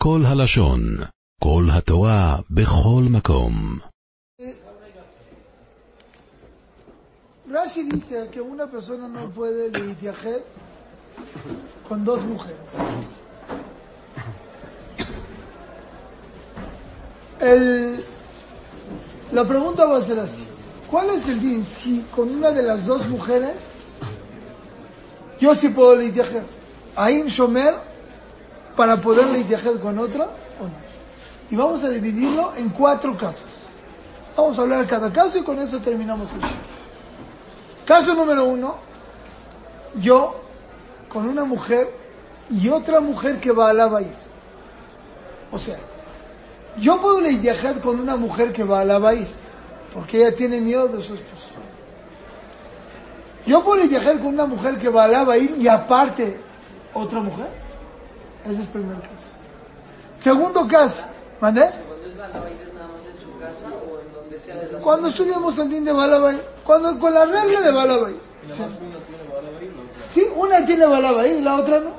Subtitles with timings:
[0.00, 0.81] כל הלשון,
[1.43, 3.79] כל התורה, בכל מקום.
[7.51, 10.41] Rashi dice que una persona no puede litiajer
[11.87, 12.69] con dos mujeres.
[17.41, 18.05] El,
[19.33, 20.45] la pregunta va a ser así.
[20.89, 23.57] ¿Cuál es el din si con una de las dos mujeres
[25.39, 26.43] yo sí puedo litiajer?
[26.95, 27.73] ¿Aim Shomer
[28.75, 30.25] para poder litiajer con otra
[30.59, 30.91] o no?
[31.49, 33.49] Y vamos a dividirlo en cuatro casos.
[34.35, 36.49] Vamos a hablar de cada caso y con eso terminamos el show.
[37.85, 38.77] Caso número uno,
[39.95, 40.41] yo
[41.09, 41.91] con una mujer
[42.49, 44.15] y otra mujer que va a la bahía.
[45.51, 45.77] O sea,
[46.77, 49.27] yo puedo viajar con una mujer que va a la bahía,
[49.93, 51.47] porque ella tiene miedo de su esposo.
[53.45, 56.39] Yo puedo viajar con una mujer que va a la bahía y aparte
[56.93, 57.47] otra mujer.
[58.43, 59.31] Ese es el primer caso.
[60.13, 61.03] Segundo caso,
[61.39, 61.69] ¿mandé?
[64.81, 68.19] Cuando estudiamos el din de Balabay, cuando con la regla de Balabay.
[68.47, 68.63] Sí.
[70.13, 71.93] sí, una tiene Balabay y la otra no.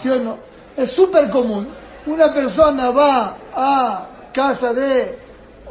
[0.00, 0.38] ¿Sí o no?
[0.76, 1.68] Es súper común.
[2.06, 5.18] Una persona va a casa de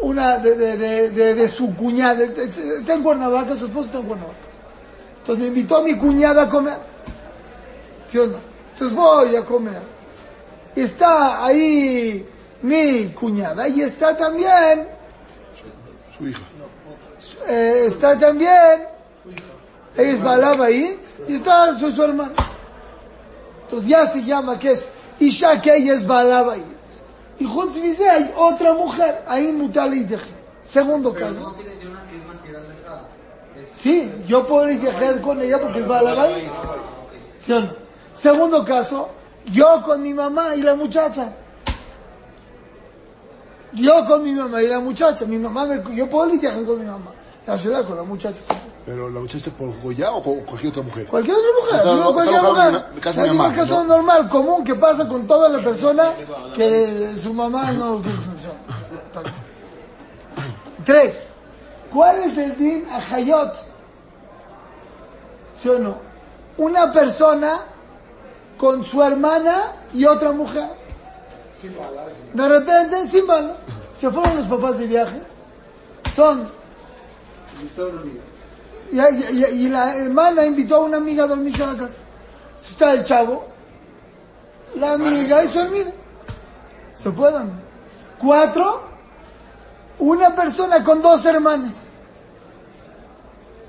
[0.02, 4.40] una de, de, de, de, su cuñada, está en Cuernavaca, su esposo está en Cuernavaca.
[5.20, 6.78] Entonces me invitó a mi cuñada a comer.
[8.04, 8.38] ¿Sí o no?
[8.74, 9.95] Entonces voy a comer.
[10.76, 12.28] Y está ahí
[12.62, 14.88] mi cuñada y está también
[16.18, 16.42] su hija.
[17.48, 18.88] Eh, está también,
[19.98, 22.34] ella es Balaba ahí, y está su, su hermano.
[23.64, 24.88] Entonces ya se llama que es
[25.20, 26.66] Isha, que ella es Balaba ahí.
[27.40, 30.08] Y junto a hay otra mujer, ahí mutal y
[30.64, 31.56] Segundo caso.
[33.82, 34.82] Sí, yo puedo ir
[35.22, 36.52] con ella porque es Balaba ahí.
[37.40, 37.74] ¿Sí o no?
[38.14, 39.10] Segundo caso,
[39.46, 41.34] yo con mi mamá y la muchacha.
[43.74, 46.86] Yo con mi mamá y la muchacha, mi mamá, me, yo puedo lidiar con mi
[46.86, 47.12] mamá.
[47.46, 48.42] La ciudad con la muchacha.
[48.86, 51.08] ¿Pero la muchacha por Goya o con cualquier otra mujer?
[51.08, 52.86] Cualquier otra mujer, no, no, cualquier mujer.
[53.04, 56.14] Es una caso normal, común, que pasa con toda la persona
[56.56, 58.02] que su mamá no...
[60.86, 61.36] Tres.
[61.92, 63.54] ¿Cuál es el din Hayot?
[65.62, 65.98] ¿Sí o no?
[66.58, 67.60] Una persona
[68.58, 70.70] con su hermana y otra mujer.
[72.34, 73.58] De repente, sin bala,
[73.94, 75.22] se fueron los papás de viaje.
[76.16, 76.50] Son.
[78.92, 82.04] Y, y, la hermana invitó a una amiga a dormirse a la casa.
[82.58, 83.46] Está el chavo,
[84.76, 85.92] la amiga y su amiga.
[86.94, 87.52] Se pueden.
[88.20, 88.84] Cuatro,
[90.00, 91.78] una persona con dos hermanas.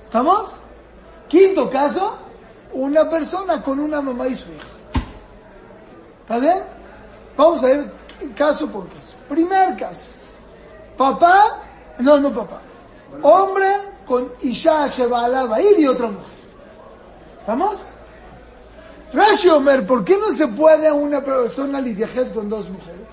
[0.05, 0.57] ¿Estamos?
[1.29, 2.19] Quinto caso,
[2.73, 4.76] una persona con una mamá y su hija.
[6.27, 6.59] ¿Está bien?
[7.37, 7.93] Vamos a ver
[8.35, 9.15] caso por caso.
[9.29, 10.09] Primer caso.
[10.97, 11.63] Papá,
[12.01, 12.61] no, no papá.
[13.23, 13.69] Hombre
[14.05, 16.27] con Isha Shevala Bair y otra mujer.
[17.47, 17.81] ¿Vamos?
[19.13, 23.07] Rashi Omer, ¿por qué no se puede una persona lidiar con dos mujeres?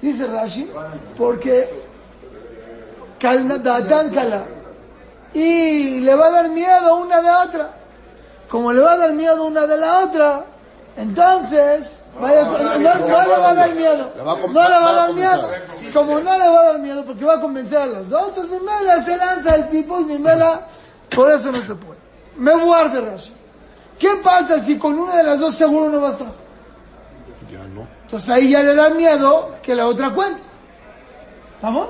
[0.00, 0.70] Dice Rashi,
[1.16, 1.68] porque
[3.18, 4.46] Datan Kala.
[5.32, 7.74] Y le va a dar miedo una de otra.
[8.48, 10.44] Como le va a dar miedo una de la otra,
[10.96, 14.12] entonces Vaya, no, no, le va a dar miedo.
[14.16, 15.50] No le va a dar miedo.
[15.92, 18.60] Como no le va a dar miedo porque va a convencer a los dos, entonces
[18.62, 20.66] mela se lanza el tipo y mela
[21.10, 21.98] por eso no se puede.
[22.36, 23.32] Me guarde Rashi.
[23.98, 26.32] ¿Qué pasa si con una de las dos seguro no va a estar?
[27.50, 27.86] Ya no.
[28.02, 30.40] Entonces ahí ya le da miedo que la otra cuente.
[31.62, 31.88] ¿Vamos?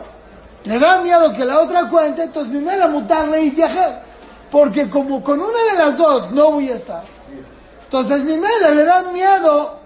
[0.64, 4.02] Le da miedo que la otra cuente, entonces mela mutarle y viajar.
[4.50, 7.02] Porque como con una de las dos no voy a estar.
[7.84, 9.83] Entonces mela le da miedo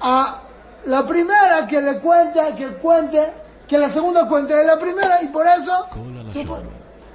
[0.00, 0.42] a
[0.86, 3.20] la primera que le cuente, que cuente,
[3.66, 5.86] que la segunda cuente de la primera y por eso,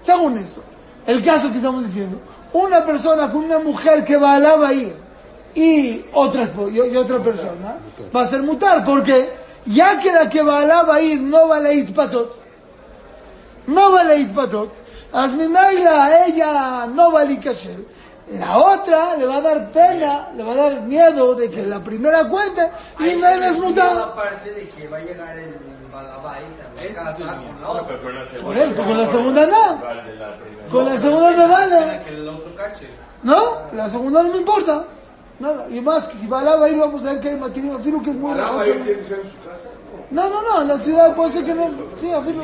[0.01, 0.61] según eso,
[1.05, 2.19] el caso que estamos diciendo,
[2.53, 4.93] una persona con una mujer que va a la bahía
[5.55, 7.77] y otra, y, otra persona
[8.15, 9.33] va a ser mutar, porque
[9.65, 12.35] ya que la que va a la bahía no va a la patot,
[13.67, 14.71] no va a la patot,
[15.13, 17.25] a ella no va a
[18.39, 21.79] la otra le va a dar pena, le va a dar miedo de que la
[21.79, 22.61] primera cuente
[22.99, 24.03] y me les muta.
[24.03, 25.55] Aparte de que va a llegar el
[25.91, 28.01] balabay también casa con la otra.
[28.01, 29.81] Por eso, con la segunda no.
[30.69, 32.01] Con la segunda no vale.
[33.23, 34.85] No, la segunda no me importa.
[35.39, 35.67] Nada.
[35.69, 38.01] Y más que si va a la ir vamos a ver que hay maquinita, afirmo
[38.03, 39.69] que es muy ¿La tiene que ser en su casa?
[40.11, 41.69] No, no, no, en la ciudad puede ser que no,
[41.99, 42.43] sí, afirmo,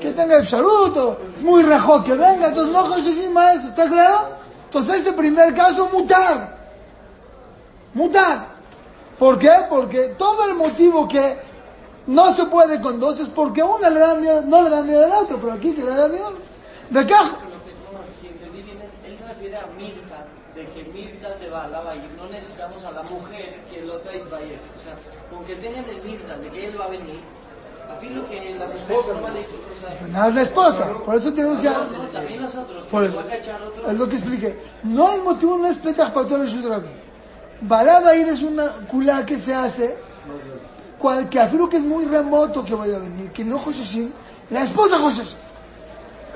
[0.00, 4.39] que tenga el charuto, es muy rejón que venga, entonces no más eso, ¿está claro?
[4.70, 6.56] Entonces ese primer caso, mutar.
[7.92, 8.46] Mutar.
[9.18, 9.50] ¿Por qué?
[9.68, 11.38] Porque todo el motivo que
[12.06, 15.04] no se puede con dos es porque una le da miedo, no le da miedo
[15.06, 16.34] al otro, pero aquí que le da miedo.
[16.88, 17.32] De acá,
[30.10, 31.70] nada es la esposa, por eso tenemos que...
[32.90, 33.22] Por eso,
[33.88, 34.58] es lo que expliqué.
[34.82, 36.88] No el motivo no es petach para todo el Shudrabi.
[37.62, 39.98] Balabair es una culá que se hace,
[40.98, 44.12] cual, que afirmo que es muy remoto que vaya a venir, que no Josheshin,
[44.50, 45.38] la esposa Josheshin.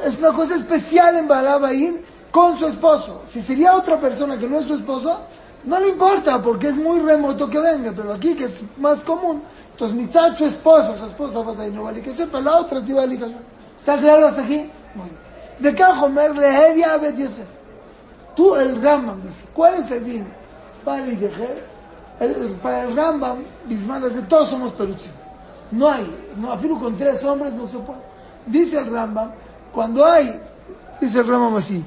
[0.04, 3.22] Es una cosa especial en Balabair con su esposo.
[3.28, 5.20] Si sería otra persona que no es su esposo,
[5.64, 9.43] no le importa porque es muy remoto que venga, pero aquí que es más común,
[9.70, 12.93] entonces mi su esposa, su esposa va a ir, vale que sepa, la otra sí
[12.93, 13.25] vale que
[13.78, 14.70] ¿Está claro hasta aquí?
[14.94, 15.19] Muy bien.
[15.58, 17.46] De acá, Homer, Lehedia Abed Yosef.
[18.34, 20.26] Tú, el Rambam, dice, ¿cuál es el din?
[20.84, 21.67] Gejer.
[22.20, 25.12] El- el- Para el Rambam, Bisman dice, todos somos peruchim.
[25.70, 26.06] No hay,
[26.37, 28.00] no, afirmo con tres hombres no se puede.
[28.46, 29.31] Dice el Rambam,
[29.72, 30.40] cuando hay,
[31.00, 31.84] dice el Rambam así,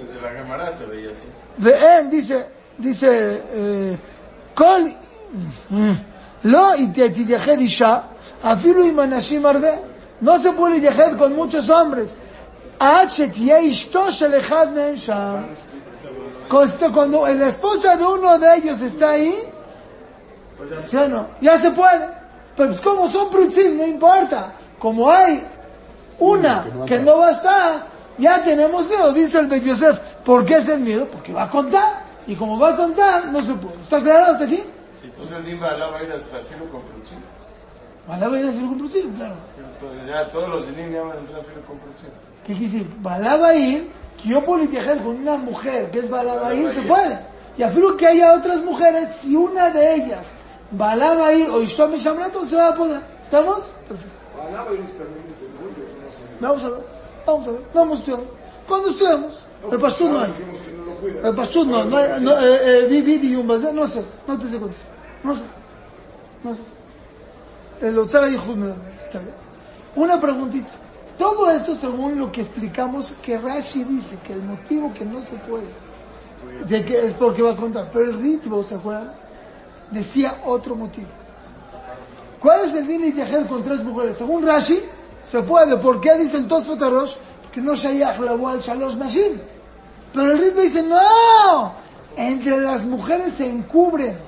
[0.00, 1.24] pues, Desde la cámara se veía así.
[1.66, 2.46] Eh, dice,
[2.78, 3.98] dice, eh,
[4.54, 4.92] Col,
[5.70, 5.92] mm,
[6.44, 7.06] lo y te
[7.60, 8.04] isha,
[8.42, 9.78] afilu y manashim arbe.
[10.20, 12.18] No se puede viajar con muchos hombres.
[16.92, 19.38] Cuando la esposa de uno de ellos está ahí,
[20.56, 22.08] pues ya no, ya se puede.
[22.56, 24.52] Pero pues como son principios, no importa.
[24.78, 25.46] Como hay
[26.18, 27.86] una que no va a estar,
[28.20, 29.98] ya tenemos miedo, dice el Bet Yosef.
[30.24, 31.06] ¿Por qué es el miedo?
[31.06, 32.04] Porque va a contar.
[32.26, 33.80] Y como va a contar, no se puede.
[33.80, 34.62] ¿Está claro hasta aquí?
[35.02, 37.18] Entonces el Dimba va a ir hasta Filo con Fruchín.
[38.06, 39.34] Bala va a ir a hacer un prutzim, claro.
[40.06, 42.10] Ya todos los Dinim ya van a entrar a Filo con Fruchín.
[42.46, 42.94] ¿Qué quiere decir?
[43.00, 43.90] Bala va a ir,
[44.22, 47.18] que yo puedo viajar con una mujer que es Bala va a ir, se puede.
[47.56, 50.26] Y afirmo que haya otras mujeres, si una de ellas
[50.70, 53.00] Bala va a ir o Ishto Mishamrato, se va a poder.
[53.22, 53.66] ¿Estamos?
[53.88, 54.20] Perfecto.
[54.40, 56.22] Alaba Iris también es el novio, no sé.
[56.40, 56.80] Vamos a ver,
[57.26, 58.20] vamos a ver, a estudiar.
[58.68, 59.32] ¿Cuándo estudiamos?
[59.70, 60.30] El pastor no hay.
[61.22, 61.28] No.
[61.28, 64.02] El pastor no, no, hay- no eh, eh, vi, vi, vi un bazar, no sé,
[64.26, 64.76] no te sé cuánto.
[65.22, 65.42] No sé,
[66.44, 66.60] no sé.
[67.80, 69.34] El Otzara y está bien.
[69.96, 70.68] Una preguntita.
[71.18, 75.36] Todo esto según lo que explicamos que Rashi dice, que el motivo que no se
[75.48, 75.66] puede,
[76.66, 77.90] de que es porque va a contar.
[77.92, 79.12] Pero el ritmo, ¿se acuerdan?
[79.90, 81.08] Decía otro motivo.
[82.40, 84.16] ¿Cuál es el din y viajar con tres mujeres?
[84.16, 84.80] Según Rashi,
[85.22, 85.76] se puede.
[85.76, 87.14] ¿Por qué dicen todos Rosh?
[87.52, 89.40] Que no shayach la al shalosh nashim.
[90.12, 91.74] Pero el ritmo dice, no,
[92.16, 94.18] entre las mujeres se encubren.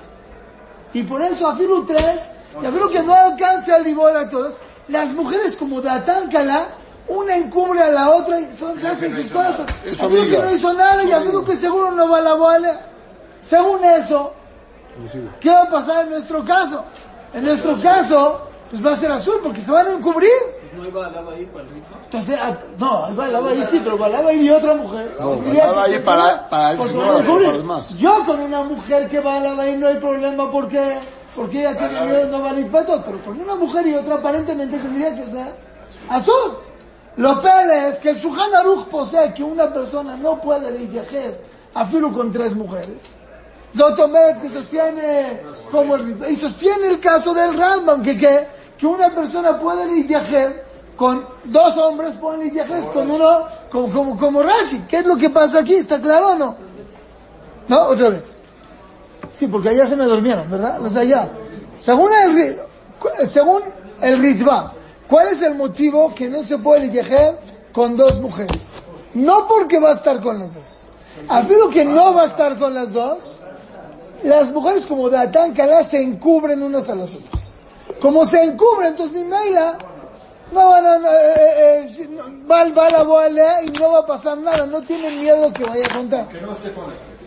[0.95, 2.21] Y por eso afilu tres,
[2.61, 4.59] y afilu que no alcanza el libor a todas,
[4.89, 6.67] las mujeres como Datán Kalá,
[7.09, 9.67] una encubre a la otra y son se hacen sus cosas.
[9.85, 12.81] Es Afilu que no hizo nada y afilu que seguro no va a la bola.
[13.41, 14.33] Según eso,
[15.41, 16.85] ¿qué va a pasar en nuestro caso?
[17.35, 20.31] En nuestro caso, pues va a ser azul porque se van a encubrir.
[20.77, 21.97] No iba para el ritmo.
[22.05, 24.33] Entonces, ah, no, ahí va la va a ir, sí, pero va la va a
[24.33, 25.17] ir y otra mujer.
[25.21, 27.97] No, Diría va a que ir se para- para el señor, para los demás.
[27.99, 30.99] Yo con una mujer que va a la va a ir no hay problema porque,
[31.37, 33.95] porque ella tiene miedo, no va a ir para todos, pero con una mujer y
[33.95, 35.53] otra aparentemente tendría que ser
[36.09, 36.59] azul.
[37.17, 41.35] Lo peor es que el Shuhan Aruch posee que una persona no puede viajar
[41.75, 43.17] a filo con tres mujeres.
[43.77, 45.41] Zotomet que sostiene
[45.71, 46.27] como el ritmo.
[46.27, 48.47] Y sostiene el caso del Rambam, que, que,
[48.83, 50.65] que una persona puede viajar
[50.97, 54.81] con dos hombres, pueden viajar con uno, como, como, como Rashi.
[54.89, 55.75] ¿Qué es lo que pasa aquí?
[55.75, 56.57] ¿Está claro o no?
[57.69, 58.35] No, otra vez.
[59.35, 60.81] Sí, porque allá se me durmieron, ¿verdad?
[60.81, 61.29] Los allá.
[61.77, 62.61] Según el,
[63.29, 63.63] según
[64.01, 64.73] el Ritva,
[65.09, 67.39] ¿cuál es el motivo que no se puede viajar
[67.73, 68.63] con dos mujeres?
[69.15, 70.87] No porque va a estar con las dos.
[71.29, 73.39] Afirmo que no va a estar con las dos.
[74.25, 77.52] Las mujeres como Datán Kalá se encubren unas a las otras.
[78.03, 79.79] Como se encubren, entonces ni Meila,
[80.51, 84.01] no van a, eh, eh, eh, no- va, va a la bola y no va
[84.01, 86.27] a pasar nada, no tienen miedo que vaya a contar.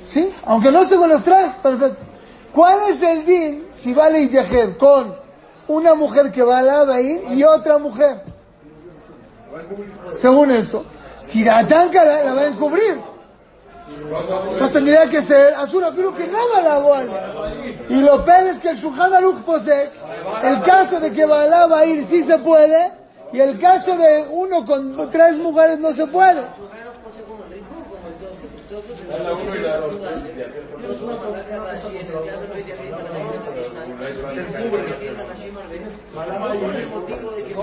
[0.06, 0.30] ¿Sí?
[0.44, 2.04] Aunque no esté con los tres, perfecto.
[2.52, 5.16] ¿Cuál es el din si vale y viajar con
[5.70, 8.22] una mujer que va a la y otra mujer?
[10.12, 10.86] Según eso,
[11.22, 13.00] si la tanca la, la va a encubrir,
[13.88, 17.04] entonces tendría que ser azul, afirmo que no va a la.
[17.90, 19.92] Y lo peor es que el Shuhan Aruch posee
[20.44, 22.92] el caso de que Balá va a ir sí se puede,
[23.32, 26.42] y el caso de uno con tres mujeres no se puede.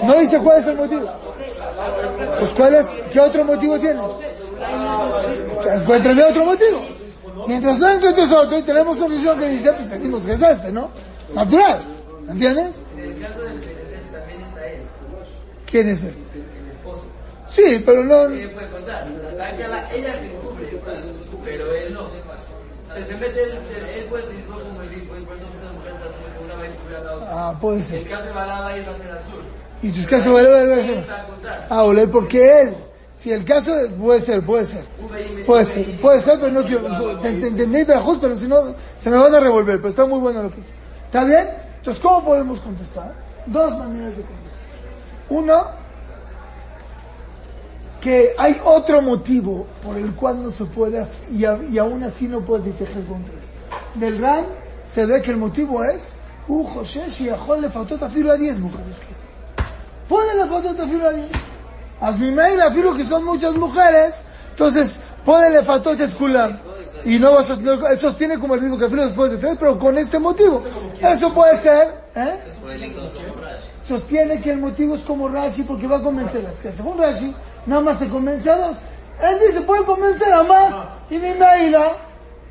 [0.02, 1.10] No dice cuál es el motivo.
[2.38, 4.00] Pues cuál es, ¿qué otro motivo tiene?
[5.74, 6.86] Encuéntrame otro motivo.
[7.46, 10.72] Mientras no encuentres otro y tenemos una religión que dice, pues decimos que es este,
[10.72, 10.90] ¿no?
[11.34, 11.80] Natural.
[12.28, 12.84] ¿Entiendes?
[12.96, 14.82] En el caso del Benecer también está él,
[15.66, 16.14] ¿Quién es él?
[16.34, 17.02] el esposo.
[17.48, 18.24] Sí, pero no...
[18.24, 19.08] Él puede contar.
[19.92, 20.80] Ella se cubre,
[21.44, 22.08] pero él no.
[22.92, 23.58] Vez de él,
[23.96, 26.66] él puede utilizar como el hijo, y por eso muchas mujeres que una va a
[26.66, 27.28] encubrir a la otra.
[27.30, 27.98] Ah, puede ser.
[27.98, 29.42] el caso de Balaba, él va a ser azul.
[29.82, 31.66] ¿Y tus casos vale, vale, Él va a contar.
[31.70, 32.74] Ah, ole, porque él...
[33.12, 34.84] Si el caso de- puede ser, puede ser.
[35.46, 39.10] Puede ser, puede ser, pero no quiero, te, te entendí, pero pero si no, se
[39.10, 40.72] me van a revolver, pero está muy bueno lo que dice.
[41.06, 41.46] ¿Está bien?
[41.76, 43.12] Entonces, ¿cómo podemos contestar?
[43.46, 44.62] Dos maneras de contestar.
[45.28, 45.66] Uno,
[48.00, 52.26] que hay otro motivo por el cual no se puede, y, a- y aún así
[52.28, 53.52] no puede tejer contra esto.
[53.94, 54.46] Del RAN
[54.84, 56.08] se ve que el motivo es,
[56.48, 57.96] uh, José, si Ajol le faltó
[58.32, 58.96] a 10 mujeres.
[60.08, 60.70] Ponle la foto
[61.08, 61.28] a 10.
[62.02, 66.58] Hazme mail, afirmo que son muchas mujeres, entonces ponele fatot et kulam.
[67.04, 69.56] Y no vas a, no, él sostiene como el mismo que afirmo después de tres,
[69.58, 70.62] pero con este motivo.
[71.00, 72.40] Eso puede ser, ¿eh?
[73.84, 76.54] Sostiene que el motivo es como Rashi porque va a convencerlas.
[76.54, 77.32] Que según Rashi,
[77.66, 78.76] nada más se convence a dos.
[79.22, 80.74] Él dice, puede convencer a más.
[81.08, 81.96] Y mi maila,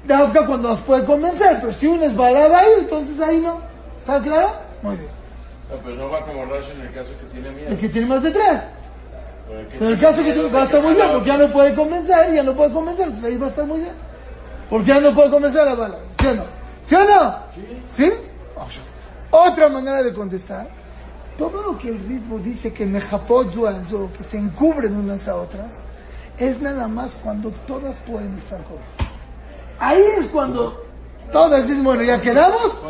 [0.05, 3.61] Dafka cuando las puede convencer, pero si una es balada ahí, entonces ahí no.
[3.97, 4.51] ¿Está claro?
[4.81, 5.09] Muy bien.
[5.69, 7.69] No, pero no va como Rashi en el caso que tiene miedo.
[7.69, 8.71] El que tiene más de tres.
[9.77, 11.75] Pero el Pero caso que tú va a estar muy bien, porque ya no puede
[11.75, 13.93] convencer, ya no puede convencer, entonces ahí va a estar muy bien.
[14.69, 15.99] Porque ya no puede convencer a la bala.
[16.19, 16.45] ¿Sí o no?
[16.83, 17.35] ¿Sí o no?
[17.89, 18.11] ¿Sí?
[19.31, 20.69] Otra manera de contestar.
[21.37, 22.85] Todo lo que el ritmo dice que
[23.51, 25.85] yuazo, que se encubren unas a otras,
[26.37, 29.07] es nada más cuando todas pueden estar juntas.
[29.79, 30.85] Ahí es cuando
[31.31, 32.83] todas dicen, bueno, ya quedamos.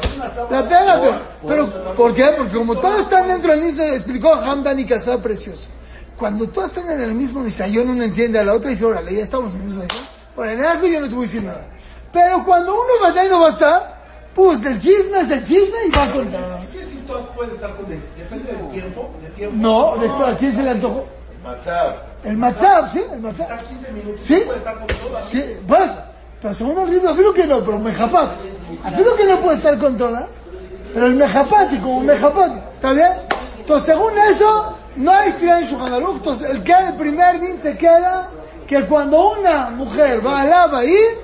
[0.51, 1.15] Espérate.
[1.47, 2.33] Pero, ¿por qué?
[2.37, 5.67] Porque como todas están dentro del mismo, explicó Hamdan y Casar precioso.
[6.21, 9.11] Cuando todas están en el mismo misayón, uno entiende a la otra y dice, órale,
[9.11, 10.05] ya estamos en el mismo misayón.
[10.35, 11.65] Órale, en algo yo no te voy a decir nada.
[12.13, 14.03] Pero cuando uno va a estar y no va a estar,
[14.35, 16.43] pues el chisme es el chisme y va a contar.
[16.71, 18.03] ¿Qué decir todas pueden estar con él?
[18.15, 19.57] Depende del tiempo, del tiempo.
[19.57, 21.07] No, de, ¿a quién se le antojó?
[21.43, 21.95] Matzab.
[22.23, 23.01] El WhatsApp, ¿sí?
[23.11, 23.51] El WhatsApp.
[23.51, 24.43] Está 15 minutos, ¿Sí?
[24.45, 25.25] puede estar con todas.
[25.25, 25.95] Sí, pues,
[26.39, 28.29] pero según el ritmo, afirmo que no, pero mejapat.
[28.83, 30.27] Afirmo que no puede estar con todas,
[30.93, 33.11] pero el mejapati como mejapati, ¿está bien?
[33.57, 37.77] Entonces, según eso, no hay sira en Shulchan Aruch, el que el primer din se
[37.77, 38.29] queda
[38.67, 41.17] que cuando una mujer va a la ir,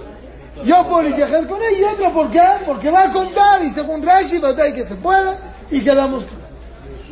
[0.64, 2.42] yo puedo viajar con ella y otro, ¿por qué?
[2.66, 5.38] Porque va a contar y según Rashi, batalla que se pueda
[5.70, 6.38] y quedamos con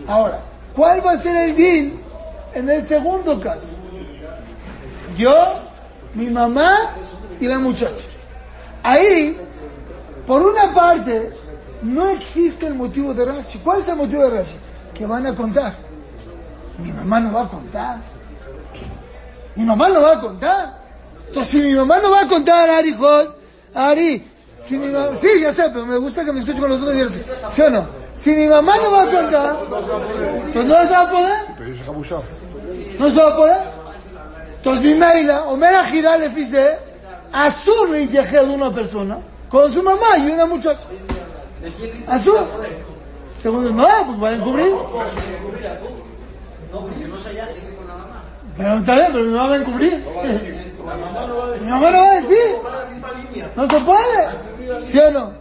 [0.08, 0.42] Ahora,
[0.76, 2.02] ¿cuál va a ser el din
[2.54, 3.68] en el segundo caso?
[5.18, 5.36] Yo,
[6.14, 6.76] mi mamá
[7.40, 8.06] y la muchacha.
[8.84, 9.40] Ahí,
[10.28, 11.32] por una parte,
[11.82, 13.60] no existe el motivo de Rashi.
[13.60, 14.58] ¿Cuál es el motivo de Rashi?
[14.94, 15.85] Que van a contar.
[16.78, 17.98] Mi mamá no va a contar.
[19.56, 20.86] Mi mamá no va a contar.
[21.28, 23.36] Entonces, si mi mamá no va a contar, Ari, hijos,
[23.74, 24.32] Ari,
[24.66, 27.20] si mi mamá, sí, ya sé, pero me gusta que me escuchen con los otros.
[27.52, 27.88] ¿Sí o no?
[28.14, 29.58] Si mi mamá no va a contar,
[30.46, 33.00] entonces no se va a poder.
[33.00, 33.58] No se va a poder.
[34.58, 36.80] Entonces mi maila, Omer Ajidal le dice,
[37.32, 40.84] azul le de una persona con su mamá y una muchacha.
[42.08, 42.40] Azul.
[43.30, 44.74] Segundo, no, pues va a encubrir.
[46.76, 48.24] No, porque no se halla, dice con la mamá.
[48.58, 49.96] Pero está bien, pero mi mamá va a encubrir.
[49.96, 52.56] Mi mamá no va a decir.
[53.56, 54.86] No se puede.
[54.86, 55.34] ¿Sí o no?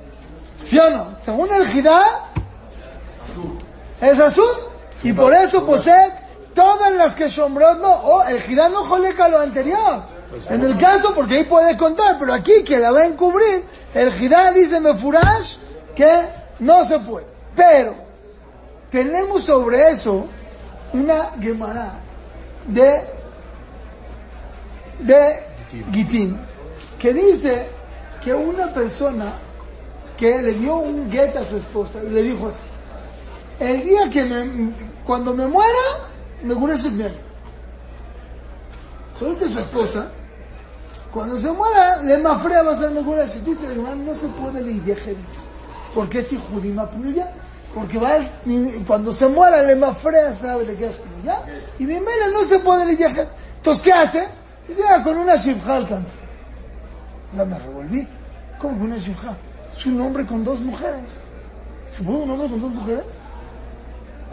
[0.62, 1.08] ¿Sí o no?
[1.24, 2.02] Según el Jidá,
[4.00, 4.46] es azul.
[5.02, 6.12] Y por eso posee
[6.54, 10.02] todas las que Shombrot no, o el Jidá no joleca lo anterior.
[10.48, 14.12] En el caso, porque ahí puede contar, pero aquí que la va a encubrir, el
[14.12, 15.56] Jidá dice Mefurash
[15.96, 16.20] que
[16.60, 17.26] no se puede.
[17.56, 17.94] Pero,
[18.90, 20.28] tenemos sobre eso
[20.94, 21.94] una Gemara
[22.68, 23.02] de,
[25.00, 25.34] de
[25.92, 26.38] Gitín,
[26.98, 27.68] que dice
[28.22, 29.34] que una persona
[30.16, 32.62] que le dio un get a su esposa y le dijo así,
[33.58, 34.72] el día que me,
[35.04, 35.84] cuando me muera,
[36.42, 37.14] me gureces mi año.
[39.18, 40.08] Solo que su esposa,
[41.12, 43.44] cuando se muera, le mafrea va a ser me gureces.
[43.44, 44.98] Dice el hermano, no se puede lidiar
[45.94, 47.32] porque es judima ya
[47.74, 48.18] porque va
[48.86, 51.38] cuando se muera le mafrea sabe qué es ya
[51.78, 54.28] y mi mela no se puede lidiar entonces ¿qué hace?
[54.68, 56.12] dice ah, con una shivja alcanza
[57.36, 58.08] ya me revolví
[58.58, 59.36] ¿cómo con una shivja?
[59.72, 61.10] es un hombre con dos mujeres
[61.88, 63.04] ¿se puede un hombre con dos mujeres?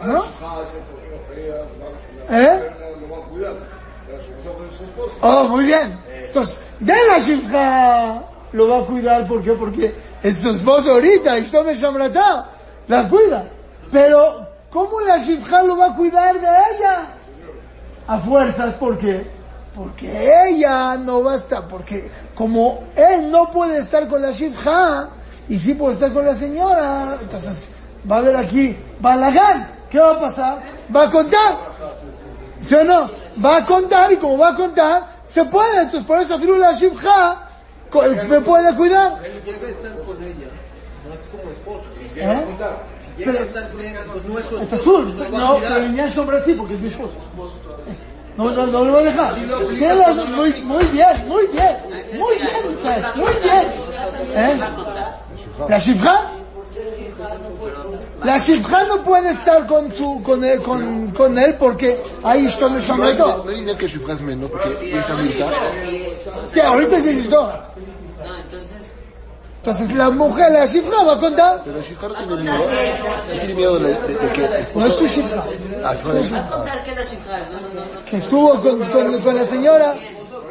[0.04, 0.24] ¿no?
[2.30, 2.70] ¿eh?
[5.20, 5.98] Oh, muy bien.
[6.26, 8.22] Entonces, de la shivja
[8.52, 9.52] lo va a cuidar, ¿por qué?
[9.52, 12.50] Porque es su esposo ahorita, y me Shamratá,
[12.88, 13.44] la cuida.
[13.90, 17.06] Pero, ¿cómo la shivja lo va a cuidar de ella?
[18.06, 19.30] A fuerzas, ¿por qué?
[19.74, 25.08] Porque ella no va a estar, porque como él no puede estar con la Shibha,
[25.48, 27.68] y sí puede estar con la señora, entonces
[28.10, 29.68] va a haber aquí Balagán.
[29.88, 30.62] ¿Qué va a pasar?
[30.94, 31.56] Va a contar.
[32.60, 33.10] ¿Sí o no?
[33.44, 35.82] Va a contar y como va a contar, se puede.
[35.82, 37.48] Entonces por eso la Shibha
[37.90, 39.20] co- me puede cuidar.
[39.24, 40.48] Estar con ella,
[41.08, 41.88] no es como esposo.
[42.14, 42.24] Si ¿Eh?
[42.24, 42.42] a
[43.16, 44.82] si llega a estar con ella, pues no es su Es esposo.
[44.82, 45.14] azul.
[45.16, 45.72] pues va a No, cuidar.
[45.74, 47.14] pero Liñán Sombra sí, porque es mi esposo.
[48.36, 49.34] No, no, no lo voy a dejar.
[49.34, 50.32] Tiene razón.
[50.32, 51.76] Muy, muy bien, muy bien.
[52.18, 54.34] Muy bien, Isaac, muy bien.
[54.34, 54.60] ¿Eh?
[55.68, 56.30] ¿La Shifra?
[58.24, 62.66] La Shifra no puede estar con su, con él, con, con él porque ahí está
[62.66, 63.44] el No Sombra hay todo.
[63.44, 65.48] no que Shifras menos, porque esa mitad.
[66.46, 67.52] Sí, ahorita sí esto.
[68.24, 68.81] No, entonces,
[69.64, 71.62] Entonces la mujer, la Shifra va a contar.
[71.64, 72.58] Pero Shifra no tiene miedo.
[72.58, 74.66] No tiene miedo de, de, de que.
[74.74, 75.44] No es tu Shifra.
[75.84, 78.04] Ah, Shifra es- va a contar que la cifra, no, no, no, no.
[78.04, 79.94] Que estuvo con, con, con la señora,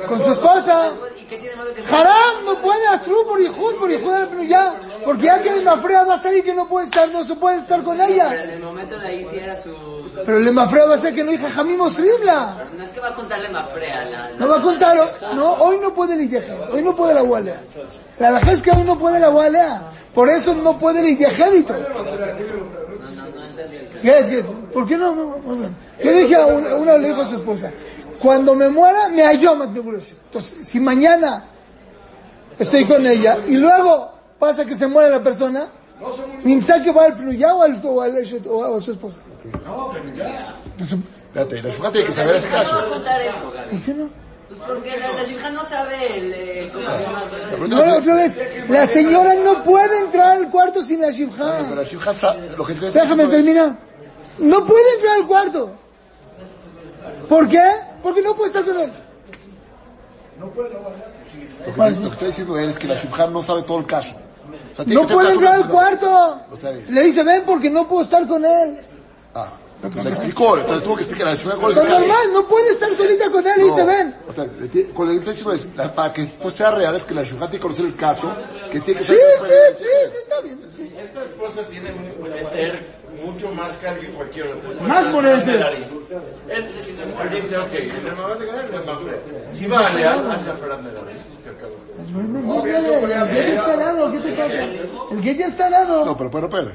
[0.08, 0.90] con su esposa.
[1.18, 5.24] ¿Y qué tiene malo que Haram no puede hacer por Ijud, por al ya, porque
[5.24, 7.84] ya que el Mafrea va a salir que no puede estar, no se puede estar
[7.84, 8.44] con Pero ella.
[8.44, 9.72] en el momento de ahí sí era su...
[10.26, 12.68] Pero el Mafrea va a ser que no hija Jamim Osribla.
[12.78, 14.30] No es que va a contarle más frea la...
[14.30, 14.98] la- No va a contar,
[15.36, 17.62] no, hoy no puede Lidiajer, hoy no puede la Walea.
[18.20, 21.76] La verdad es que hoy no puede la Walea, por eso no puede el caso.
[24.02, 24.44] ¿Qué, qué?
[24.74, 25.36] ¿Por qué no?
[26.04, 27.72] Yo dije a una, una le dijo a su esposa,
[28.22, 29.56] cuando me muera, me ayuda
[30.26, 31.46] Entonces, si mañana
[32.58, 35.68] estoy con ella y luego pasa que se muere la persona,
[36.44, 37.80] ¿Nimsa que va al Pluyá o al,
[38.48, 39.18] o a su esposa?
[39.44, 42.86] Entonces, Espérate, la Shifra tiene que saber ese ¿Por qué no va caso.
[42.86, 43.70] a contar eso, Gaby?
[43.72, 44.10] ¿Por qué no?
[44.50, 46.34] Pues porque la, la no sabe el...
[46.34, 47.26] eh, ¿Cómo se llama?
[47.52, 51.14] La No, otra vez, la señora no puede entrar al cuarto sin la
[51.70, 52.48] Pero sabe.
[52.68, 53.78] Que Déjame terminar.
[54.40, 55.81] No puede entrar al cuarto.
[57.28, 57.64] ¿Por qué?
[58.04, 58.94] Porque no puede estar con él.
[60.40, 63.86] Lo que, lo que está diciendo él es que la Shifra no sabe todo el
[63.86, 64.16] caso.
[64.74, 66.42] O sea, No puede entrar al cuarto.
[66.90, 68.80] Le dice, ven porque no puedo estar con él.
[69.36, 71.88] Ah, entonces le explicó, entonces tuvo que explicar a la Shifra cuál es Lo el
[71.90, 72.00] caso.
[72.02, 73.54] normal, no puede estar solita con él.
[73.58, 74.16] Le dice, No, ven.
[74.60, 77.06] le tiene- Con lo que está diciendo es, la- para que pues, sea real, es
[77.06, 78.36] que la Shifra tiene que conocer el caso,
[78.72, 79.18] que tiene que Sí, ser...
[79.78, 80.60] sí, sí, sí, está bien.
[80.76, 80.94] sí.
[80.98, 84.70] Esta esposa tiene un meter mucho más carga que cualquier otra.
[84.82, 85.88] Más por el Eter.
[86.50, 86.68] Él,
[87.32, 89.22] dice, ok, en el momento que le va a hacer.
[89.48, 90.92] Si va a leal, hace a Fran de.
[90.92, 94.64] No, no, no, El que está al lado, ¿qué te pasa?
[95.12, 96.06] El que ya está al lado.
[96.06, 96.72] No, pero, pero, pero.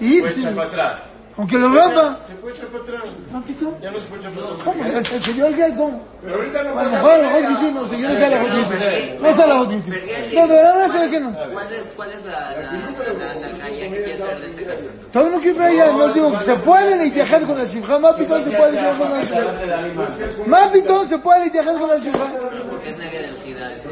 [0.00, 1.11] Y, Puede echar para atrás.
[1.36, 2.18] Aunque lo rompa.
[2.24, 3.02] Se puede echar para atrás.
[3.32, 4.62] Papito, Ya no se puede echar para atrás.
[4.64, 4.84] ¿Cómo?
[4.84, 6.02] El señor que cómo?
[6.22, 8.68] Pero ahorita no pasa a lo mejor que sí, no, señor que a lo mejor
[8.68, 9.16] que sí.
[9.20, 9.82] No es a lo mejor que
[10.30, 10.36] sí.
[10.36, 11.32] No, pero ahora se ve que no.
[11.52, 14.82] ¿Cuál es, cuál es la, la, la, la calle que quiere hacer de este caso?
[15.12, 18.72] Todo lo que traía, no digo, se puede viajar con la Shibha, Mapito se puede
[18.72, 20.46] viajar con la Shibha.
[20.46, 22.32] Mapito se puede viajar con la Shibha.
[22.70, 23.72] Porque es generosidad.
[23.72, 23.88] eso.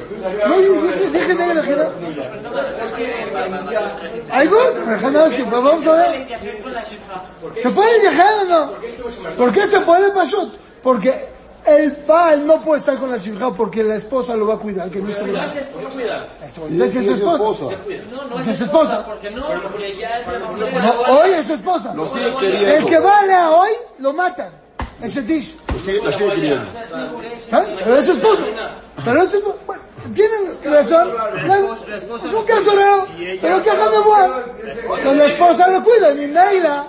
[0.46, 0.56] No,
[1.12, 1.86] deje- la gente.
[4.30, 6.26] Ahí vos, nada más que vamos a ver.
[7.60, 8.72] ¿Se puede viajar o no?
[9.36, 10.54] ¿Por qué se puede Pashut?
[10.82, 11.28] Porque
[11.66, 14.90] el pal no puede estar con la Shibha porque la esposa lo va a cuidar,
[14.90, 15.46] que no es su lugar.
[16.42, 17.64] Eso, es su esposa.
[18.10, 19.04] No, no Es su esposa.
[19.04, 21.94] Porque no, porque ya es la hoy es su esposa.
[21.94, 24.52] Lo sigue El que vale a hoy, lo matan.
[25.02, 25.56] Ese tish.
[25.72, 26.68] Lo sigue, lo sigue queriendo.
[27.52, 27.64] ¿Ah?
[27.84, 28.42] Pero es su esposo.
[29.04, 29.58] Pero es su esposo.
[29.66, 29.82] Bueno,
[30.14, 31.10] tienen razón.
[31.46, 33.06] No, Es un caso raro.
[33.16, 35.02] Pero que me voy.
[35.02, 36.14] Con la esposa lo cuida.
[36.14, 36.86] Mi Naila,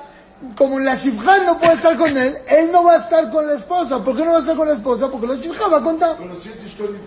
[0.57, 3.53] como la Shifra no puede estar con él, él no va a estar con la
[3.53, 4.03] esposa.
[4.03, 5.09] ¿Por qué no va a estar con la esposa?
[5.09, 6.17] Porque la Shifra va a contar.
[6.17, 6.97] Pero si es historia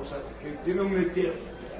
[0.00, 1.32] o sea, que tiene un meter,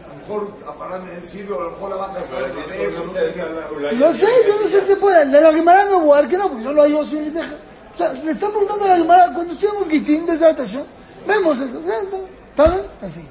[0.04, 2.66] a lo mejor a Farán en Sirio, a lo mejor la va a casar otra
[2.66, 3.96] vez, o no sé.
[3.96, 5.26] No sé, yo no sé si se puede.
[5.26, 7.54] De la Guimara me voy a dar que no, porque yo lo hallo sin liteja.
[7.94, 10.84] O sea, le están preguntando a la Guimara, cuando estudiamos Gitín de Zatasha,
[11.26, 11.78] vemos eso.
[11.80, 12.16] Está.
[12.50, 12.86] ¿Está bien?
[13.02, 13.28] Así.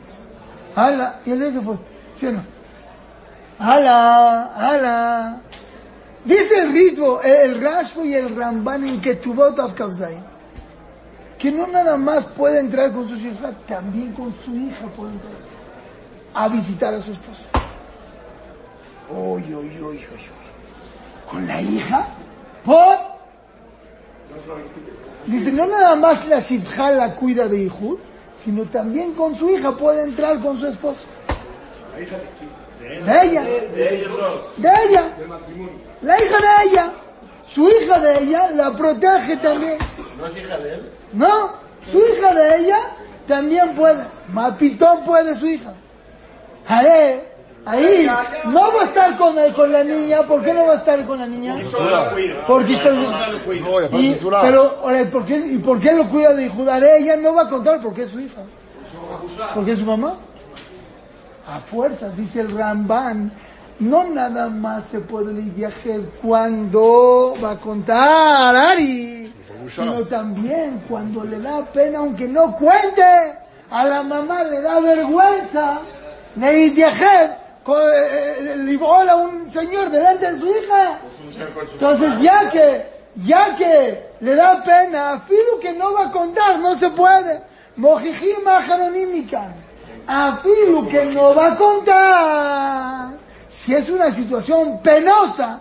[0.76, 1.76] Ala, y el se fue.
[2.16, 2.44] ¿Sí o no?
[3.60, 5.42] Ala, ala.
[6.24, 10.24] Dice el ritmo, el Rashfo y el Ramban en Ketubot of Kavzain,
[11.40, 15.34] que no nada más puede entrar con su hija, también con su hija puede entrar
[16.34, 17.44] a visitar a su esposo.
[19.10, 21.30] Uy, uy, uy, uy, uy.
[21.30, 22.08] ¿Con la hija?
[22.64, 22.98] ¿Por?
[25.26, 27.98] Dice, no nada más la Shibha la cuida de Ihud,
[28.38, 31.06] sino también con su hija puede entrar con su esposo.
[31.96, 33.44] De ella.
[33.44, 35.04] De ella.
[36.02, 36.92] La hija de ella.
[37.44, 39.78] Su hija de ella la protege también.
[40.18, 40.92] ¿No es hija de él?
[41.14, 41.54] No,
[41.92, 42.78] su hija de ella
[43.28, 44.04] también puede.
[44.30, 45.74] Mapitón puede su hija.
[46.68, 47.30] Haré,
[47.64, 48.10] Ahí
[48.46, 50.24] no va a estar con, el- con la niña.
[50.24, 51.56] ¿Por qué no va a estar con la niña?
[52.48, 52.90] Porque está...
[52.90, 56.80] No, y pero, ¿por qué, ¿y por qué lo cuida de Judá?
[56.80, 58.42] Ella no va a contar porque es su hija.
[59.54, 60.16] Porque es su mamá.
[61.48, 63.32] A fuerzas, dice el Ramban.
[63.82, 65.74] No nada más se puede lidiar
[66.22, 69.34] cuando va a contar, Ari.
[69.74, 73.02] Sino también cuando le da pena, aunque no cuente.
[73.72, 75.82] A la mamá le da vergüenza.
[76.36, 77.38] Lidiajer.
[77.66, 81.00] Le a un señor delante de su hija.
[81.74, 82.86] Entonces, ya que,
[83.24, 87.42] ya que le da pena, afilo que no va a contar, no se puede.
[87.78, 89.56] Mojijim ajaronímica.
[90.06, 93.21] Afilo que no va a contar.
[93.54, 95.60] Si es una situación penosa,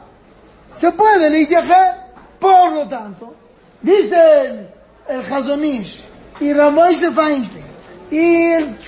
[0.72, 2.10] se puede lidiajer.
[2.38, 3.34] Por lo tanto,
[3.82, 4.68] dicen
[5.08, 6.04] el Hazonish
[6.40, 7.64] y Ramoishe Feinstein
[8.10, 8.78] y el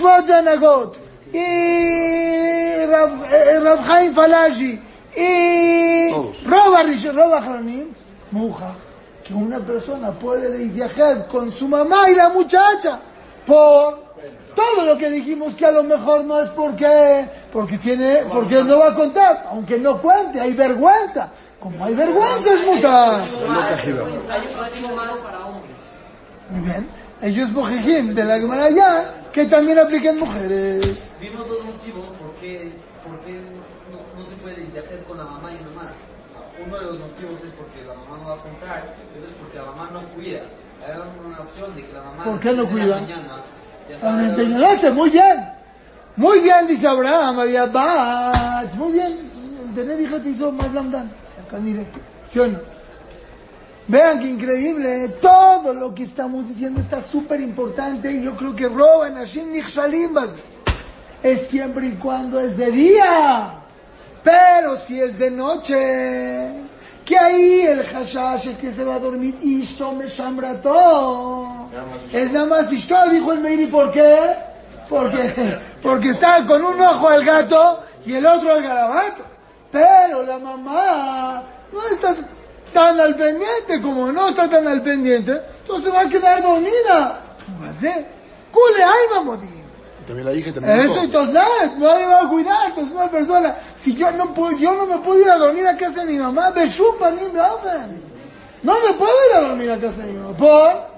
[0.44, 0.96] Nagot
[1.32, 4.80] y Rab, eh, Rab Chaim Falashi
[5.16, 6.12] y.
[6.44, 6.82] Roba
[8.30, 8.74] Muja,
[9.22, 13.00] que una persona puede viajar con su mamá y la muchacha
[13.46, 14.12] por
[14.55, 18.78] todo lo que dijimos que a lo mejor no es porque porque tiene porque no
[18.78, 21.31] va a contar aunque no cuente hay vergüenza.
[21.59, 23.22] Como hay vergüenza es mutar
[26.52, 26.88] muy bien.
[27.22, 31.12] Ellos mojijim de la Gemara ya que también aplican mujeres.
[31.20, 32.72] Vimos dos motivos por qué,
[33.05, 33.40] por qué
[33.90, 35.94] no, no se puede viajar con la mamá y uno más.
[36.64, 39.35] Uno de los motivos es porque la mamá no va a contar, y otro es
[39.40, 40.42] porque la mamá no cuida.
[40.86, 43.00] Hay una opción de que la mamá ¿Por qué de cuida?
[43.00, 43.42] mañana,
[43.88, 45.48] ya a sabe la la hora- noche muy bien
[46.16, 49.18] muy bien dice Abraham había bat muy bien
[49.68, 51.10] el tener hija te hizo más lamdan
[51.46, 51.86] acá mire
[52.26, 52.58] ¿sí o no?
[53.88, 58.68] Vean qué increíble, todo lo que estamos diciendo está súper importante y yo creo que
[58.68, 60.38] roban a Nichshalim base.
[61.20, 63.50] Es siempre y cuando es de día.
[64.22, 66.62] Pero si es de noche,
[67.04, 71.68] que ahí el hashash es que se va a dormir y me todo.
[72.12, 74.36] Es nada más Ishto, dijo el Meiri, ¿por qué?
[74.88, 79.24] Porque, porque está con un ojo al gato y el otro al garabato.
[79.70, 82.14] Pero la mamá no está
[82.72, 87.20] tan al pendiente, como no está tan al pendiente, entonces va a quedar dormida.
[87.62, 88.06] Va a ser,
[88.50, 89.38] cule alma,
[90.02, 93.56] también la hija y también Eso entonces nada, nadie va a cuidar, pues una persona,
[93.76, 96.18] si yo no puedo, yo no me puedo ir a dormir a casa de mi
[96.18, 98.02] mamá, me chupan ni me hacen.
[98.62, 100.36] No me puedo ir a dormir a casa de mi mamá.
[100.36, 100.92] ¿Por?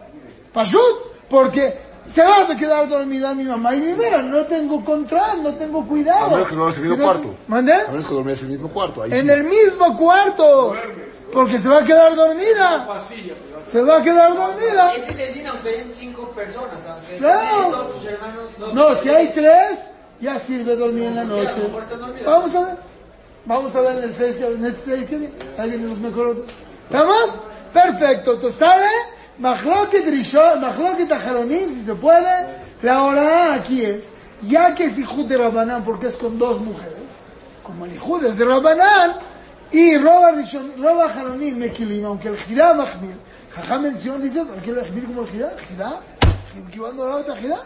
[0.52, 0.80] Pashut,
[1.28, 5.54] porque se va a quedar dormida mi mamá y mi mira, no tengo control, no
[5.54, 6.26] tengo cuidado.
[6.26, 7.36] A menos que no en el mismo cuarto.
[7.48, 7.72] ¿Mandé?
[7.72, 9.02] A menos que dormías en el mismo cuarto.
[9.02, 9.30] Ahí En sí.
[9.30, 10.74] el mismo cuarto.
[11.34, 12.86] Porque se va a quedar dormida.
[13.70, 14.94] Se va a quedar dormida.
[14.94, 17.70] Ese es el día, aunque hayan cinco personas, aunque Claro.
[17.70, 18.50] todos tus hermanos...
[18.72, 21.60] No, si hay tres, ya sirve dormir en la noche.
[22.24, 22.76] Vamos a ver.
[23.46, 25.34] Vamos a ver en el que en este.
[25.58, 26.36] Alguien nos mejoró.
[26.86, 27.40] ¿Estamos?
[27.74, 28.34] Perfecto.
[28.34, 28.86] Entonces sale
[29.38, 32.64] Mahloket Rishon, Mahloket Ajaronim, si se puede.
[32.82, 34.04] La hora aquí es,
[34.42, 36.92] ya que es Ijud de Rabanán, porque es con dos mujeres,
[37.62, 37.92] como el
[38.26, 39.16] es de Rabanán,
[39.72, 43.16] y Roba Rishon, Roba Jaronim Mekilim, aunque el Jidá Mahmir,
[43.54, 45.52] Jajá mención dice, ¿por qué lo Mahmir como el Jidá?
[45.68, 46.00] Jidá,
[46.68, 47.58] equivocando a la otra Jidá.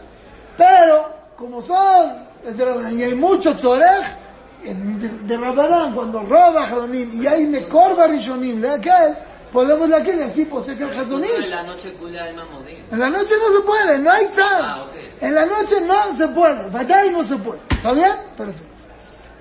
[0.56, 2.26] Pero, como son
[2.96, 4.06] y hay mucho Tzorech,
[4.64, 9.16] en- de, de Rabanán, cuando roba Jaronim, y hay Mekorba Rishonim, de aquel,
[9.52, 11.50] podemos de aquel, y así posee que el En Hazonish.
[11.50, 11.94] la noche.
[12.90, 14.60] En la noche no se puede, no hay tzar.
[14.62, 15.22] Ah, ok.
[15.22, 17.60] En la noche no se puede, batalla no se puede.
[17.70, 18.12] ¿Está bien?
[18.36, 18.67] Perfecto.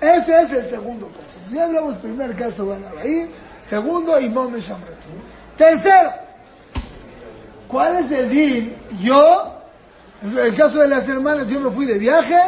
[0.00, 1.38] Ese es el segundo caso.
[1.48, 3.30] Si hablamos primer caso, van a ir.
[3.58, 4.96] Segundo, Imom Shamret.
[5.56, 6.12] Tercero,
[7.66, 8.76] ¿cuál es el din?
[9.02, 9.60] Yo,
[10.22, 12.38] el caso de las hermanas, yo me fui de viaje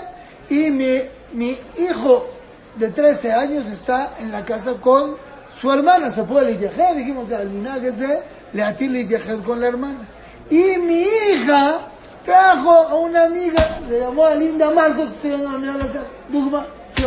[0.48, 1.00] y mi,
[1.32, 2.28] mi hijo
[2.76, 5.16] de 13 años está en la casa con
[5.60, 6.12] su hermana.
[6.12, 10.08] Se puede litiajer, dijimos al linaje de leatir litiajer con la hermana.
[10.48, 11.80] Y mi hija
[12.24, 16.06] trajo a una amiga, le llamó a Linda Marcos, que se llama a la casa.
[16.28, 17.04] Dugma, ¿sí?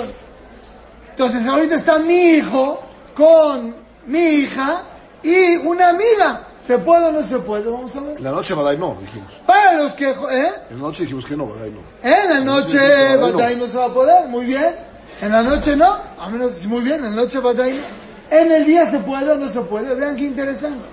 [1.13, 2.81] Entonces ahorita está mi hijo
[3.13, 3.75] con
[4.07, 4.81] mi hija
[5.21, 6.47] y una amiga.
[6.57, 7.69] ¿Se puede o no se puede?
[7.69, 8.19] Vamos a ver.
[8.19, 9.31] La noche Badai no, dijimos.
[9.45, 10.09] Para los que...
[10.09, 10.51] ¿eh?
[10.71, 11.81] En la noche dijimos que no, Badai no.
[12.01, 12.77] En la noche
[13.17, 13.63] Badai no.
[13.63, 14.75] No se va a poder, muy bien.
[15.21, 18.03] En la noche no, a menos, muy bien, en la noche Batay no.
[18.35, 20.83] En el día se puede o no se puede, vean qué interesante.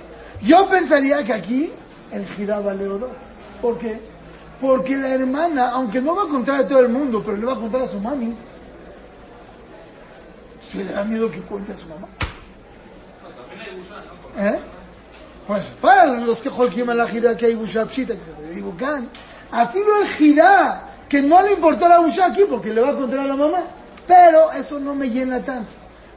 [0.42, 1.72] Yo pensaría que aquí
[2.12, 3.16] el giraba Leodot.
[3.62, 3.98] ¿Por qué?
[4.60, 7.54] Porque la hermana, aunque no va a contar a todo el mundo, pero le va
[7.54, 8.36] a contar a su mami.
[10.70, 12.06] ¿Se le da miedo que cuente a su mamá?
[14.38, 14.58] ¿Eh?
[15.46, 18.52] Pues para los que jolquim a la gira que hay busha pshita, que se puede
[18.52, 19.02] equivocar,
[19.50, 23.20] afilo el gira, que no le importó la busha aquí porque le va a contar
[23.20, 23.58] a la mamá,
[24.06, 25.70] Pero eso no me llena tanto.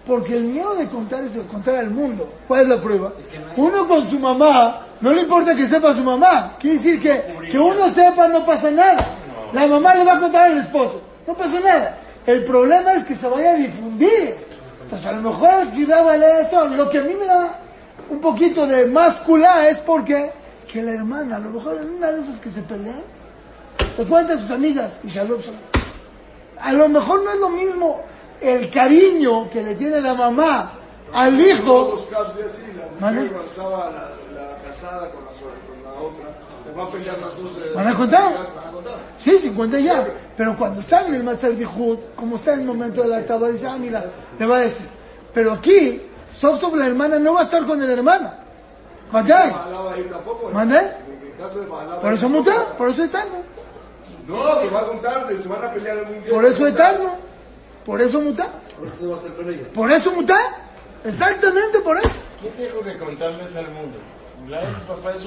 [0.06, 2.32] Porque el miedo de contar es de contar al mundo.
[2.48, 3.12] ¿Cuál es la prueba?
[3.56, 6.58] Uno con su mamá, no le importa que sepa su mamá.
[6.60, 9.04] Quiere decir que, que uno sepa no pasa nada.
[9.54, 11.02] La mamá le va a contar al esposo.
[11.26, 12.03] No pasa nada.
[12.26, 14.36] El problema es que se vaya a difundir.
[14.84, 16.68] Entonces a lo mejor cuidaba eso.
[16.68, 17.60] Lo que a mí me da
[18.10, 20.32] un poquito de más culá es porque
[20.72, 23.02] que la hermana, a lo mejor en una de esas que se pelean,
[23.96, 25.60] te cuenta a sus amigas y shalom, shalom.
[26.60, 28.02] A lo mejor no es lo mismo
[28.42, 30.74] el cariño que le tiene la mamá
[31.14, 31.64] al En hijo.
[31.66, 35.92] todos los casos es así, la mujer avanzaba la, la casada con la, con la
[36.00, 36.26] otra,
[36.64, 38.34] te va a pelear las dos de ¿Van a contar?
[38.34, 38.94] Van a contar.
[39.18, 40.08] Sí, 50 ya.
[40.36, 43.50] Pero cuando está en el Matzah Dihud, como está en el momento de la taba,
[43.50, 44.06] dice, ah, mira,
[44.40, 44.88] le va a decir.
[45.34, 48.32] Pero aquí, sof sobre la hermana no va a estar con el hermano.
[49.12, 49.50] ¿Mandai?
[49.50, 49.54] ¿eh?
[50.54, 50.92] ¿Mandai?
[52.02, 53.44] Por eso muta, por eso eterno.
[54.28, 56.34] No, que va a contar, se van a pelear un día.
[56.34, 57.16] Por eso eterno.
[57.86, 58.48] Por eso muta.
[59.74, 60.38] Por eso muta.
[61.04, 62.10] Exactamente por eso.
[62.40, 63.98] ¿Quién dijo que contarles al mundo?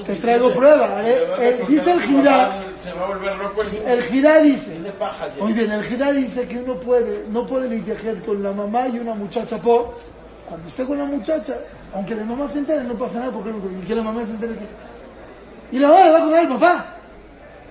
[0.05, 1.01] Te traigo prueba.
[1.03, 1.27] ¿eh?
[1.39, 2.91] Eh, dice el Girá, Se
[3.91, 4.79] el Girá dice.
[5.39, 8.99] Muy bien, el Girá dice que uno puede, no puede litigar con la mamá y
[8.99, 9.95] una muchacha por,
[10.47, 11.55] cuando esté con la muchacha,
[11.93, 15.75] aunque la mamá se entere, no pasa nada porque, porque la mamá se entere que...
[15.75, 16.85] Y la mamá le va a contar al papá.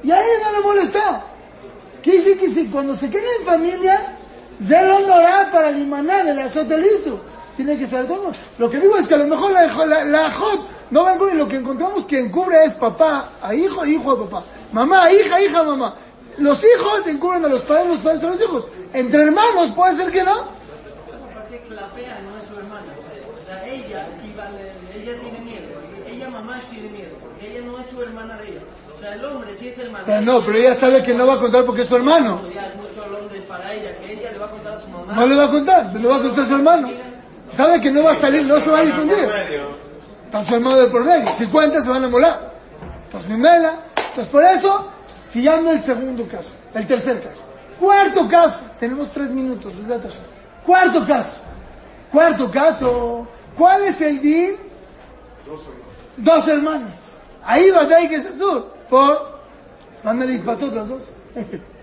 [0.03, 1.23] Y a ella no le molesta.
[2.03, 4.17] ¿Qué dice que si cuando se queda en familia,
[4.63, 7.21] Zelo honorar para el azotelizo?
[7.57, 8.33] Tiene que ser todo.
[8.59, 11.15] Lo que digo es que a lo mejor la, la, la ajot no va a
[11.15, 11.37] encubrir.
[11.37, 14.45] Lo que encontramos que encubre es papá a hijo, hijo a papá.
[14.73, 15.95] Mamá a hija, hija mamá.
[16.39, 18.67] Los hijos encubren a los padres, los padres a los hijos.
[18.93, 20.57] Entre hermanos puede ser que no.
[21.69, 22.93] Clapea no es su hermana.
[23.41, 25.67] O sea, ella sí vale, ella tiene miedo.
[26.07, 28.61] Ella mamá tiene miedo, porque ella no es su hermana de ella.
[28.95, 30.05] O sea, el hombre sí es hermano.
[30.07, 32.43] Pero no, pero ella sabe que no va a contar porque es su hermano.
[32.77, 33.05] Mucho
[33.49, 35.13] para ella, que ella le va a contar a su mamá.
[35.15, 36.91] No le va a contar, le va a contar a su hermano.
[37.51, 39.29] Sabe que no va a salir, no se va a difundir.
[40.33, 41.29] Hermano de por medio.
[41.35, 42.53] Si cuenta, se van a molar.
[43.05, 43.81] Entonces, mi mela.
[43.97, 44.91] Entonces, por eso,
[45.31, 47.41] siguiendo el segundo caso, el tercer caso.
[47.79, 49.73] Cuarto caso, tenemos tres minutos.
[50.65, 51.37] Cuarto caso.
[52.13, 53.27] Cuarto caso.
[53.57, 54.57] ¿Cuál es el din?
[56.19, 56.99] Dos hermanas.
[57.43, 58.75] Ahí va de que es sur.
[58.89, 59.37] Por.
[60.03, 61.13] Van a ir para todas las dos.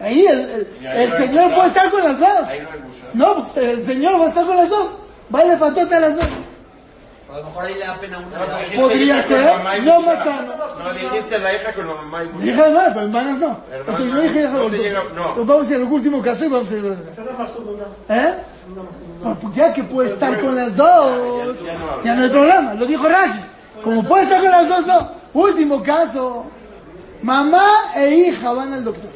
[0.00, 2.28] Ahí el, el, Y ahí el no señor puede estar con las dos.
[2.48, 2.66] Ahí
[3.14, 3.34] no.
[3.36, 4.88] No, el señor va a estar con las dos.
[5.28, 6.26] Vale patote a las dos.
[7.32, 9.78] A lo mejor ahí le da pena una No, de las dijiste Podría hija ser,
[9.78, 10.52] y no más sano.
[10.78, 12.46] No, dijiste la hija con la mamá y Bushra.
[12.46, 13.60] Dije hermano, pero hermanas no.
[13.72, 15.34] Hermanas, Porque yo dije hija no llega- no.
[15.34, 16.88] Pues Vamos a ir al último caso y vamos a ir a
[18.14, 18.34] la ¿Eh?
[19.22, 21.56] Porque ya que puede estar con las dos,
[22.04, 22.74] Ya no no hay problema.
[22.74, 23.40] Lo dijo Rashi.
[23.82, 25.10] Como puede estar con las dos, no.
[25.34, 26.46] Último caso.
[27.22, 29.10] Mamá e hija van al doctor.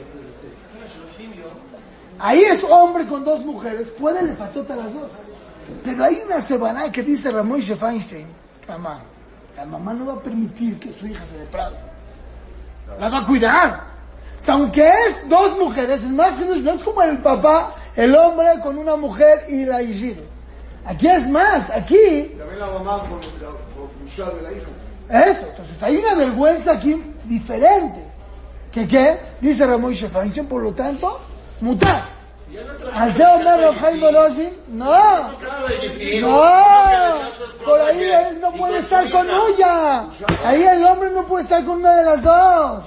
[2.21, 5.11] Ahí es hombre con dos mujeres, puede le fatota a las dos.
[5.85, 8.27] Pero hay una semana que dice Ramón Feinstein,
[8.69, 9.01] mamá,
[9.57, 11.77] la mamá no va a permitir que su hija se deprave.
[12.99, 13.85] La va a cuidar.
[14.41, 18.49] O sea, aunque es dos mujeres, el más no es como el papá, el hombre
[18.63, 20.23] con una mujer y la hijira.
[20.85, 25.29] Aquí es más, aquí También la mamá por, la- de la hija.
[25.29, 28.05] eso, entonces hay una vergüenza aquí diferente.
[28.73, 29.19] ¿Que qué?
[29.41, 31.21] Dice Ramón Feinstein, por lo tanto,
[31.61, 32.21] mutar.
[32.93, 34.91] Al ser Omer Rav Chaim Borozhin, no.
[36.21, 36.51] No,
[37.65, 40.05] por ahí él no puede estar con ella.
[40.45, 42.85] Ahí el hombre no puede estar con una de las dos.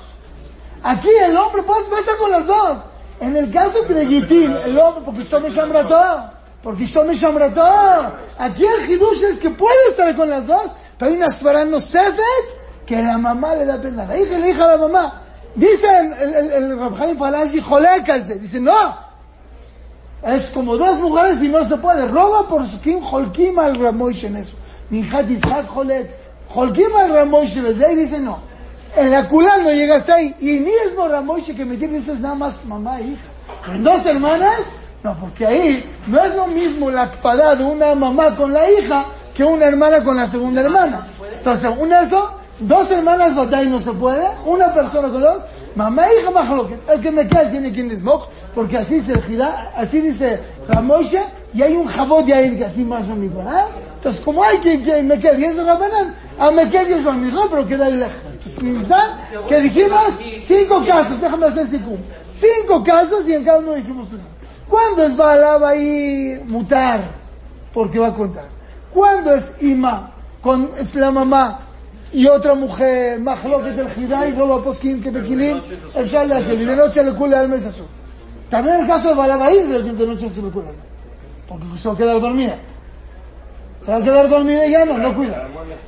[0.83, 2.77] Aquí el hombre puede, puede estar con las dos.
[3.21, 6.31] En el caso de Gitín, el hombre, porque esto me todo.
[6.61, 8.13] Porque esto me todo.
[8.37, 12.85] Aquí el Hidush es que puede estar con las dos, pero hay una Svarano Sefet
[12.85, 14.05] que la mamá le da pena.
[14.05, 15.21] La hija, la hija a la mamá.
[15.55, 18.39] Dice el, el, el, Chaim Falashi, jolécalse.
[18.39, 18.97] Dice, no.
[20.23, 22.07] Es como dos mujeres y no se puede.
[22.07, 24.55] Roba por su kim holkim al Ramosh en eso.
[24.89, 26.09] Minjat Yitzhak Holek.
[26.53, 28.39] Holkim al Ramosh desde ahí dice no.
[28.95, 30.33] En la culá no llega hasta ahí.
[30.39, 33.73] Y mismo Ramosh que me dices nada más mamá e hija.
[33.73, 34.69] En dos hermanas,
[35.03, 39.05] no, porque ahí no es lo mismo la akpadá de una mamá con la hija
[39.33, 41.01] que una hermana con la segunda hermana.
[41.37, 45.43] Entonces, una eso, dos hermanas batalla no se puede, una persona con dos,
[45.75, 46.89] mamá e hija mahloket.
[46.89, 51.23] El que me cae tiene quien les moj, porque así el Jidá, así dice Ramoshe,
[51.53, 53.67] y hay un jabot de ahí que así más o menos, ¿ah?
[53.95, 57.13] Entonces, como hay quien que me quede, y es Rabanán, a me quede yo soy
[57.13, 58.13] amigo, pero queda ahí lejos.
[58.57, 58.97] Entonces,
[59.47, 61.91] que dijimos cinco casos, déjame hacer cinco.
[62.31, 64.23] Cinco casos y en cada uno dijimos uno.
[64.67, 67.03] ¿Cuándo es Balaba y mutar?
[67.73, 68.47] Porque va a contar.
[68.93, 70.11] ¿Cuándo es Ima?
[70.41, 71.59] Con, es la mamá
[72.13, 75.61] y otra mujer, Mahloket el Jidá y roba poskim que bequilim,
[75.95, 77.87] el Shala que de noche le cule al mes azul.
[78.49, 80.69] También el caso de Balabair, de de noche se me cuida.
[81.47, 82.55] Porque se va a quedar dormida.
[83.83, 85.47] Se va a quedar dormida y ya no, no cuida.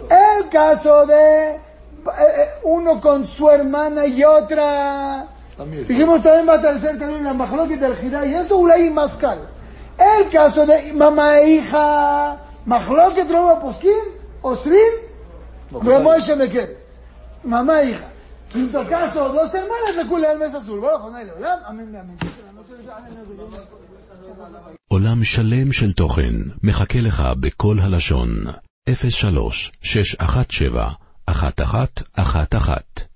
[0.09, 1.59] El caso de eh,
[2.07, 5.27] eh, uno con su hermana y otra.
[5.55, 5.87] También.
[5.87, 9.47] Dijimos también va a tercer también la Mahloket del Jidá y eso Ulay Mascal.
[9.97, 13.91] El caso de mamá e hija, Mahloket Roba Poskin,
[14.41, 15.05] Osrin,
[15.71, 16.65] ומו שמקל.
[17.43, 18.01] ממה מה איך?
[18.49, 20.79] כי אם זאת קשו, לא שם מלא, זה כולי על מסה סול.
[20.79, 22.15] בוא נכון, אין לעולם, אמן ואמן.
[24.87, 28.29] עולם שלם של תוכן מחכה לך בכל הלשון
[29.09, 30.91] 03 617
[31.29, 33.14] 1111